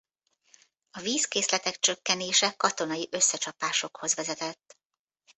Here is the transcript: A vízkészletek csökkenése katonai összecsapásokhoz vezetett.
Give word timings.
A 0.91 0.99
vízkészletek 0.99 1.79
csökkenése 1.79 2.51
katonai 2.53 3.07
összecsapásokhoz 3.11 4.15
vezetett. 4.15 4.77